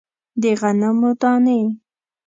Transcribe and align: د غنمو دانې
د 0.41 0.43
غنمو 0.59 1.09
دانې 1.21 1.59